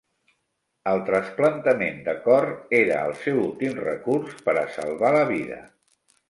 [0.91, 2.47] El trasplantament de cor
[2.79, 5.61] era el seu últim recurs per a salvar la vida.